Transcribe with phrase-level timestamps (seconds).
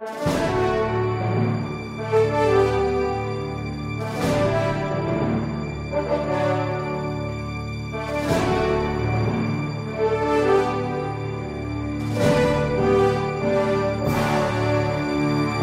[0.00, 0.06] Na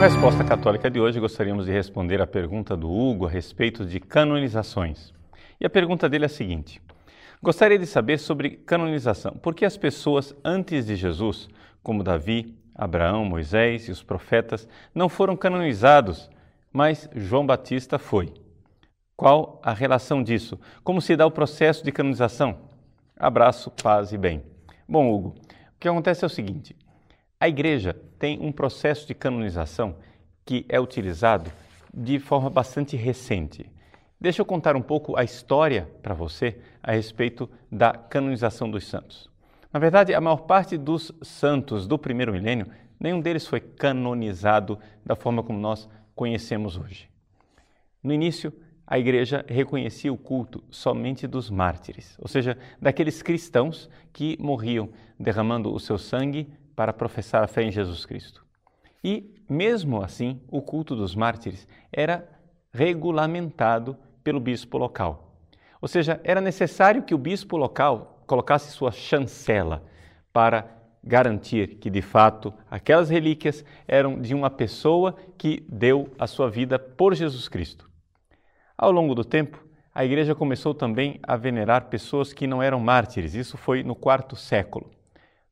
[0.01, 5.11] resposta católica de hoje, gostaríamos de responder à pergunta do Hugo a respeito de canonizações.
[5.59, 6.79] E a pergunta dele é a seguinte:
[7.41, 9.31] Gostaria de saber sobre canonização.
[9.41, 11.49] Por que as pessoas antes de Jesus,
[11.81, 16.29] como Davi, Abraão, Moisés e os profetas, não foram canonizados,
[16.71, 18.33] mas João Batista foi?
[19.15, 20.59] Qual a relação disso?
[20.83, 22.59] Como se dá o processo de canonização?
[23.17, 24.43] Abraço, paz e bem.
[24.87, 26.75] Bom, Hugo, o que acontece é o seguinte:
[27.39, 29.95] a igreja tem um processo de canonização
[30.45, 31.51] que é utilizado
[31.91, 33.71] de forma bastante recente.
[34.21, 39.29] Deixa eu contar um pouco a história para você a respeito da canonização dos santos.
[39.77, 42.65] Na verdade, a maior parte dos santos do primeiro milênio,
[42.99, 47.07] nenhum deles foi canonizado da forma como nós conhecemos hoje.
[48.01, 48.51] No início,
[48.87, 54.89] a igreja reconhecia o culto somente dos mártires, ou seja, daqueles cristãos que morriam
[55.19, 58.43] derramando o seu sangue para professar a fé em Jesus Cristo.
[59.03, 62.27] E, mesmo assim, o culto dos mártires era
[62.73, 65.37] regulamentado pelo bispo local.
[65.79, 69.83] Ou seja, era necessário que o bispo local colocasse sua chancela
[70.31, 70.67] para
[71.03, 76.77] garantir que, de fato, aquelas relíquias eram de uma pessoa que deu a sua vida
[76.77, 77.89] por Jesus Cristo.
[78.77, 83.33] Ao longo do tempo, a igreja começou também a venerar pessoas que não eram mártires.
[83.33, 84.91] Isso foi no quarto século.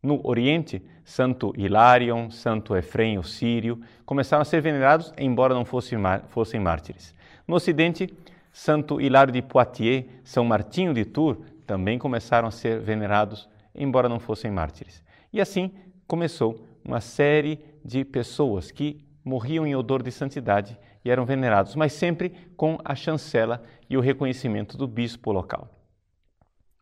[0.03, 5.98] No Oriente, Santo Hilarion, Santo Efrem o Sírio começaram a ser venerados, embora não fossem,
[6.28, 7.16] fossem mártires.
[7.48, 8.14] No Ocidente,
[8.52, 14.20] Santo Hilário de Poitiers, São Martinho de Tours também começaram a ser venerados, embora não
[14.20, 15.04] fossem mártires.
[15.34, 15.72] E assim
[16.08, 21.94] começou uma série de pessoas que morriam em odor de santidade e eram venerados, mas
[21.94, 25.70] sempre com a chancela e o reconhecimento do bispo local.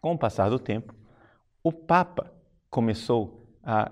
[0.01, 0.93] Com o passar do tempo,
[1.63, 2.31] o Papa
[2.69, 3.91] começou a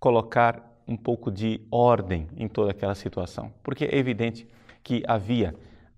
[0.00, 4.46] colocar um pouco de ordem em toda aquela situação, porque é evidente
[4.82, 5.54] que havia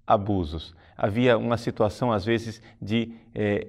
[0.06, 3.66] abusos, havia uma situação às vezes de é,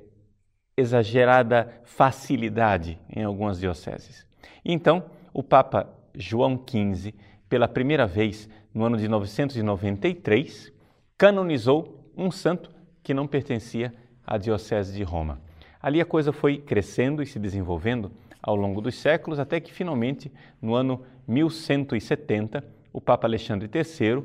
[0.79, 4.25] exagerada facilidade em algumas dioceses.
[4.63, 7.13] Então, o Papa João XV,
[7.47, 10.72] pela primeira vez no ano de 993,
[11.18, 12.72] canonizou um santo
[13.03, 13.94] que não pertencia
[14.25, 15.41] à diocese de Roma.
[15.81, 20.31] Ali a coisa foi crescendo e se desenvolvendo ao longo dos séculos, até que finalmente,
[20.62, 24.23] no ano 1170, o Papa Alexandre III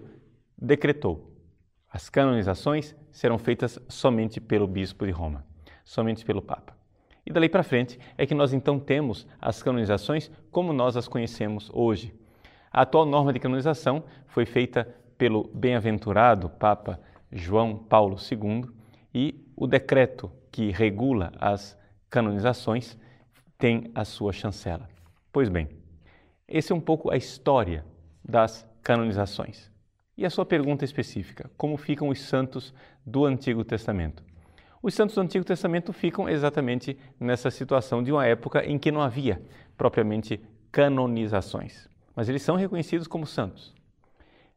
[0.60, 1.31] decretou:
[1.91, 5.44] as canonizações serão feitas somente pelo bispo de Roma,
[5.84, 6.75] somente pelo Papa.
[7.27, 11.71] E dali para frente é que nós então temos as canonizações como nós as conhecemos
[11.72, 12.15] hoje.
[12.71, 17.00] A atual norma de canonização foi feita pelo bem-aventurado Papa
[17.31, 18.65] João Paulo II
[19.15, 21.78] e o decreto que regula as
[22.11, 22.99] canonizações
[23.56, 24.89] tem a sua chancela.
[25.33, 25.69] Pois bem,
[26.47, 27.84] esse é um pouco a história
[28.23, 29.71] das canonizações.
[30.17, 32.75] E a sua pergunta específica: como ficam os santos
[33.05, 34.23] do Antigo Testamento?
[34.84, 39.00] Os santos do Antigo Testamento ficam exatamente nessa situação de uma época em que não
[39.00, 39.41] havia
[39.78, 40.39] propriamente
[40.71, 43.75] canonizações, mas eles são reconhecidos como santos.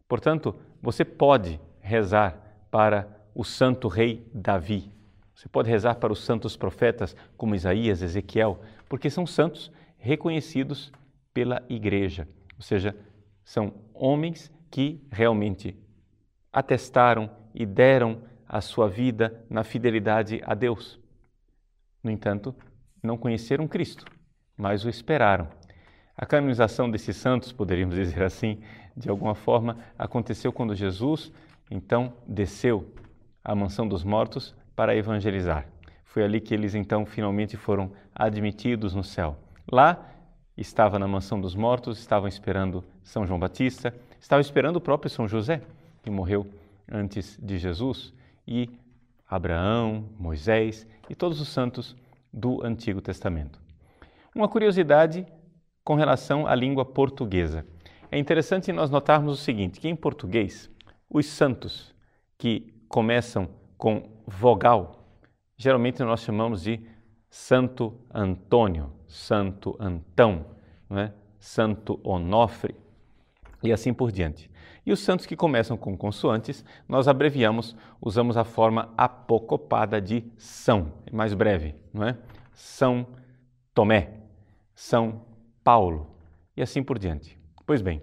[0.05, 4.91] Portanto, você pode rezar para o santo rei Davi,
[5.33, 10.91] você pode rezar para os santos profetas como Isaías, Ezequiel, porque são santos reconhecidos
[11.33, 12.27] pela igreja,
[12.57, 12.93] ou seja,
[13.45, 15.73] são homens que realmente
[16.51, 20.99] atestaram e deram a sua vida na fidelidade a Deus.
[22.03, 22.55] No entanto,
[23.01, 24.05] não conheceram Cristo,
[24.55, 25.47] mas o esperaram.
[26.15, 28.59] A canonização desses santos, poderíamos dizer assim,
[28.95, 31.31] de alguma forma, aconteceu quando Jesus
[31.69, 32.91] então desceu
[33.43, 35.67] à mansão dos mortos para evangelizar.
[36.05, 39.37] Foi ali que eles então finalmente foram admitidos no céu.
[39.71, 40.09] Lá
[40.57, 45.27] estava na mansão dos mortos, estavam esperando São João Batista, estava esperando o próprio São
[45.27, 45.61] José,
[46.01, 46.47] que morreu
[46.91, 48.13] antes de Jesus,
[48.47, 48.69] e
[49.27, 51.95] Abraão, Moisés e todos os santos
[52.31, 53.59] do Antigo Testamento.
[54.33, 55.25] Uma curiosidade
[55.83, 57.65] com relação à língua portuguesa.
[58.11, 60.69] É interessante nós notarmos o seguinte, que em português,
[61.09, 61.93] os santos
[62.37, 65.05] que começam com vogal,
[65.57, 66.79] geralmente nós chamamos de
[67.29, 70.45] Santo Antônio, Santo Antão,
[70.91, 71.11] é?
[71.39, 72.75] Santo Onofre
[73.61, 74.49] e assim por diante.
[74.87, 80.93] E os santos que começam com consoantes, nós abreviamos, usamos a forma apocopada de São,
[81.05, 82.17] é mais breve, não é?
[82.53, 83.05] São
[83.73, 84.13] Tomé,
[84.73, 85.25] São
[85.61, 86.09] Paulo
[86.55, 87.37] e assim por diante.
[87.65, 88.01] Pois bem,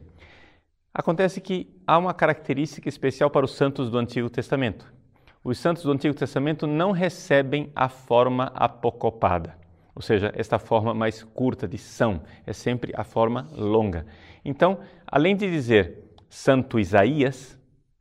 [0.97, 4.95] Acontece que há uma característica especial para os santos do Antigo Testamento.
[5.43, 9.59] Os santos do Antigo Testamento não recebem a forma apocopada,
[9.93, 14.07] ou seja, esta forma mais curta de São, é sempre a forma longa.
[14.45, 16.04] Então, além de dizer
[16.35, 17.57] Santo Isaías,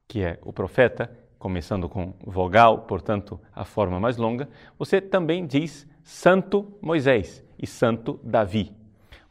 [0.07, 5.87] que é o profeta, começando com vogal, portanto, a forma mais longa, você também diz
[6.03, 8.75] Santo Moisés e Santo Davi.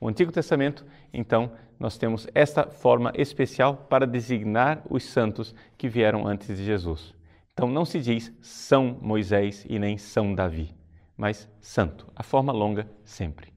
[0.01, 1.51] O Antigo Testamento, então,
[1.81, 7.13] nós temos esta forma especial para designar os santos que vieram antes de Jesus.
[7.53, 10.73] Então não se diz São Moisés e nem São Davi,
[11.17, 13.53] mas santo, a forma longa sempre.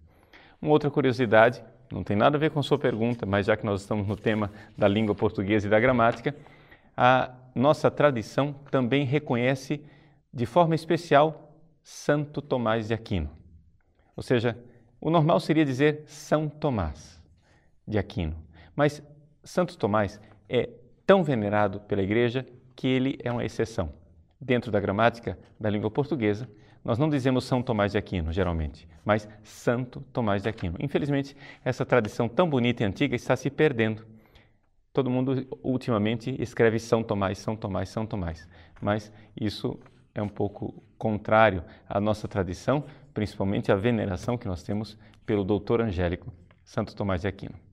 [0.59, 1.63] Uma outra curiosidade,
[1.95, 4.51] não tem nada a ver com sua pergunta, mas já que nós estamos no tema
[4.77, 6.35] da língua portuguesa e da gramática,
[6.95, 9.81] a nossa tradição também reconhece
[10.33, 13.29] de forma especial Santo Tomás de Aquino.
[14.13, 14.57] Ou seja,
[14.99, 17.23] o normal seria dizer São Tomás
[17.87, 18.35] de Aquino.
[18.75, 19.01] Mas
[19.41, 20.19] Santo Tomás
[20.49, 20.69] é
[21.05, 22.45] tão venerado pela Igreja
[22.75, 23.89] que ele é uma exceção.
[24.37, 26.49] Dentro da gramática da língua portuguesa,
[26.85, 30.75] nós não dizemos São Tomás de Aquino, geralmente, mas Santo Tomás de Aquino.
[30.79, 34.05] Infelizmente, essa tradição tão bonita e antiga está se perdendo.
[34.93, 38.47] Todo mundo ultimamente escreve São Tomás, São Tomás, São Tomás,
[38.79, 39.79] mas isso
[40.13, 42.85] é um pouco contrário à nossa tradição,
[43.15, 44.95] principalmente à veneração que nós temos
[45.25, 46.31] pelo doutor angélico
[46.63, 47.64] Santo Tomás de Aquino.